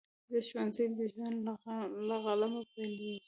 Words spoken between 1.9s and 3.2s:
له قلمه پیلیږي.